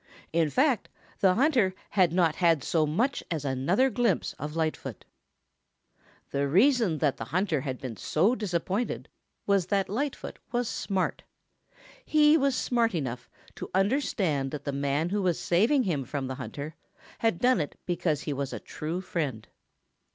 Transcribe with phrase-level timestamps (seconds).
[0.33, 5.05] In fact, the hunter had not had so much as another glimpse of Lightfoot.
[6.31, 9.09] The reason that the hunter had been so disappointed
[9.45, 11.21] was that Lightfoot was smart.
[12.03, 16.33] He was smart enough to understand that the man who was saving him from the
[16.41, 16.73] hunter
[17.19, 19.47] had done it because he was a true friend.